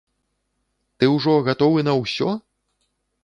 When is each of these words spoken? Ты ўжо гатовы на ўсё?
Ты 1.03 1.09
ўжо 1.15 1.35
гатовы 1.49 1.85
на 1.89 1.93
ўсё? 2.01 2.29